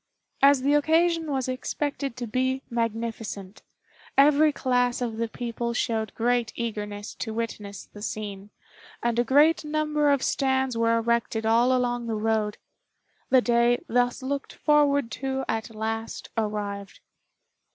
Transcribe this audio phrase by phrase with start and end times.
[0.41, 3.61] As the occasion was expected to be magnificent,
[4.17, 8.49] every class of the people showed great eagerness to witness the scene,
[9.03, 12.57] and a great number of stands were erected all along the road.
[13.29, 16.99] The day thus looked forward to at last arrived.